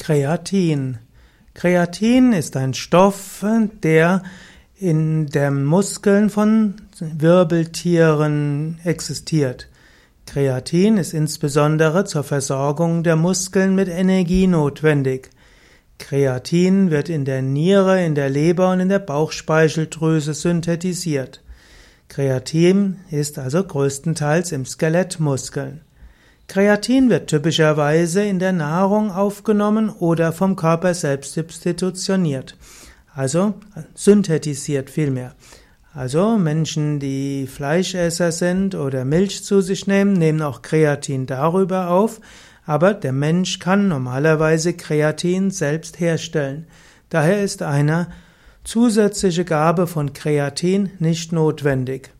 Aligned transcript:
Kreatin. 0.00 0.96
Kreatin 1.52 2.32
ist 2.32 2.56
ein 2.56 2.72
Stoff, 2.72 3.44
der 3.82 4.22
in 4.78 5.26
den 5.26 5.64
Muskeln 5.66 6.30
von 6.30 6.76
Wirbeltieren 6.98 8.80
existiert. 8.82 9.68
Kreatin 10.24 10.96
ist 10.96 11.12
insbesondere 11.12 12.06
zur 12.06 12.24
Versorgung 12.24 13.02
der 13.02 13.16
Muskeln 13.16 13.74
mit 13.74 13.88
Energie 13.88 14.46
notwendig. 14.46 15.28
Kreatin 15.98 16.90
wird 16.90 17.10
in 17.10 17.26
der 17.26 17.42
Niere, 17.42 18.02
in 18.02 18.14
der 18.14 18.30
Leber 18.30 18.72
und 18.72 18.80
in 18.80 18.88
der 18.88 19.00
Bauchspeicheldrüse 19.00 20.32
synthetisiert. 20.32 21.42
Kreatin 22.08 23.00
ist 23.10 23.38
also 23.38 23.62
größtenteils 23.62 24.52
im 24.52 24.64
Skelettmuskeln. 24.64 25.82
Kreatin 26.50 27.10
wird 27.10 27.28
typischerweise 27.30 28.24
in 28.24 28.40
der 28.40 28.50
Nahrung 28.50 29.12
aufgenommen 29.12 29.88
oder 29.88 30.32
vom 30.32 30.56
Körper 30.56 30.94
selbst 30.94 31.34
substitutioniert, 31.34 32.56
also 33.14 33.54
synthetisiert 33.94 34.90
vielmehr. 34.90 35.36
Also 35.94 36.38
Menschen, 36.38 36.98
die 36.98 37.46
Fleischesser 37.46 38.32
sind 38.32 38.74
oder 38.74 39.04
Milch 39.04 39.44
zu 39.44 39.60
sich 39.60 39.86
nehmen, 39.86 40.14
nehmen 40.14 40.42
auch 40.42 40.60
Kreatin 40.60 41.26
darüber 41.26 41.90
auf, 41.90 42.20
aber 42.66 42.94
der 42.94 43.12
Mensch 43.12 43.60
kann 43.60 43.86
normalerweise 43.86 44.72
Kreatin 44.72 45.52
selbst 45.52 46.00
herstellen. 46.00 46.66
Daher 47.10 47.44
ist 47.44 47.62
eine 47.62 48.08
zusätzliche 48.64 49.44
Gabe 49.44 49.86
von 49.86 50.14
Kreatin 50.14 50.90
nicht 50.98 51.30
notwendig. 51.30 52.10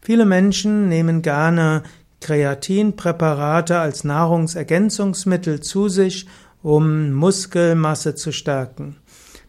Viele 0.00 0.26
Menschen 0.26 0.88
nehmen 0.88 1.22
gerne 1.22 1.82
Kreatinpräparate 2.20 3.78
als 3.78 4.04
Nahrungsergänzungsmittel 4.04 5.60
zu 5.60 5.88
sich, 5.88 6.26
um 6.62 7.12
Muskelmasse 7.12 8.14
zu 8.14 8.32
stärken. 8.32 8.96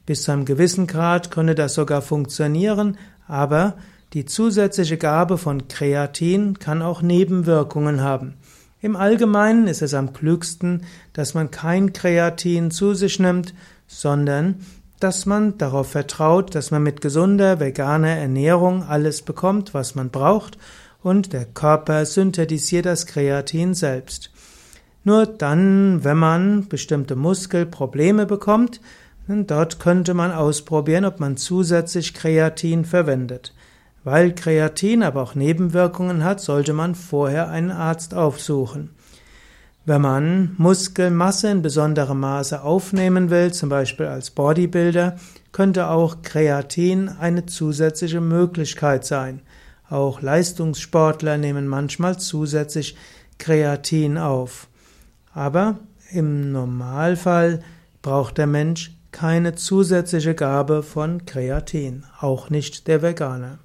Bis 0.05 0.23
zu 0.23 0.31
einem 0.31 0.45
gewissen 0.45 0.87
Grad 0.87 1.31
könne 1.31 1.55
das 1.55 1.73
sogar 1.73 2.01
funktionieren, 2.01 2.97
aber 3.27 3.75
die 4.13 4.25
zusätzliche 4.25 4.97
Gabe 4.97 5.37
von 5.37 5.67
Kreatin 5.67 6.59
kann 6.59 6.81
auch 6.81 7.01
Nebenwirkungen 7.01 8.01
haben. 8.01 8.35
Im 8.81 8.95
Allgemeinen 8.95 9.67
ist 9.67 9.81
es 9.81 9.93
am 9.93 10.11
klügsten, 10.11 10.83
dass 11.13 11.33
man 11.33 11.51
kein 11.51 11.93
Kreatin 11.93 12.71
zu 12.71 12.93
sich 12.93 13.19
nimmt, 13.19 13.53
sondern 13.87 14.55
dass 14.99 15.25
man 15.25 15.57
darauf 15.57 15.91
vertraut, 15.91 16.55
dass 16.55 16.71
man 16.71 16.83
mit 16.83 17.01
gesunder 17.01 17.59
veganer 17.59 18.09
Ernährung 18.09 18.83
alles 18.83 19.21
bekommt, 19.21 19.73
was 19.73 19.95
man 19.95 20.09
braucht 20.09 20.57
und 21.03 21.33
der 21.33 21.45
Körper 21.45 22.05
synthetisiert 22.05 22.85
das 22.85 23.05
Kreatin 23.05 23.73
selbst. 23.73 24.31
Nur 25.03 25.25
dann, 25.25 26.03
wenn 26.03 26.17
man 26.17 26.67
bestimmte 26.67 27.15
Muskelprobleme 27.15 28.25
bekommt, 28.25 28.81
dort 29.27 29.79
könnte 29.79 30.13
man 30.13 30.31
ausprobieren, 30.31 31.05
ob 31.05 31.19
man 31.19 31.37
zusätzlich 31.37 32.13
Kreatin 32.13 32.85
verwendet. 32.85 33.53
Weil 34.03 34.33
Kreatin 34.33 35.03
aber 35.03 35.21
auch 35.21 35.35
Nebenwirkungen 35.35 36.23
hat, 36.23 36.39
sollte 36.39 36.73
man 36.73 36.95
vorher 36.95 37.49
einen 37.49 37.71
Arzt 37.71 38.13
aufsuchen. 38.13 38.91
Wenn 39.85 40.01
man 40.01 40.55
Muskelmasse 40.57 41.49
in 41.49 41.63
besonderem 41.63 42.19
Maße 42.19 42.61
aufnehmen 42.61 43.31
will, 43.31 43.51
zum 43.51 43.69
Beispiel 43.69 44.05
als 44.05 44.29
Bodybuilder, 44.29 45.15
könnte 45.51 45.87
auch 45.87 46.21
Kreatin 46.21 47.09
eine 47.09 47.47
zusätzliche 47.47 48.21
Möglichkeit 48.21 49.05
sein. 49.05 49.41
Auch 49.91 50.21
Leistungssportler 50.21 51.37
nehmen 51.37 51.67
manchmal 51.67 52.17
zusätzlich 52.17 52.95
Kreatin 53.37 54.17
auf. 54.17 54.69
Aber 55.33 55.79
im 56.11 56.53
Normalfall 56.53 57.61
braucht 58.01 58.37
der 58.37 58.47
Mensch 58.47 58.95
keine 59.11 59.53
zusätzliche 59.55 60.33
Gabe 60.33 60.81
von 60.81 61.25
Kreatin, 61.25 62.05
auch 62.21 62.49
nicht 62.49 62.87
der 62.87 63.01
Veganer. 63.01 63.59